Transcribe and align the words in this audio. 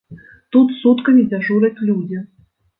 Тут 0.55 0.73
суткамі 0.79 1.27
дзяжураць 1.29 1.79
людзі. 1.93 2.27